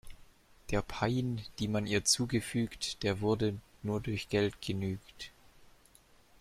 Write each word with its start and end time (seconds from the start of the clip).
Der 0.71 0.81
Pein, 0.81 1.41
die 1.59 1.67
man 1.67 1.85
ihr 1.85 2.03
zugefügt, 2.03 3.03
der 3.03 3.21
werde 3.21 3.59
nur 3.83 4.01
durch 4.01 4.29
Geld 4.29 4.59
genügt. 4.59 5.29